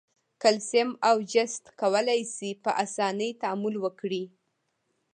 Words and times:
کلسیم 0.43 0.89
او 1.09 1.17
جست 1.33 1.63
کولای 1.81 2.21
شي 2.33 2.49
په 2.63 2.71
آساني 2.83 3.29
تعامل 3.41 3.75
وکړي. 3.79 4.23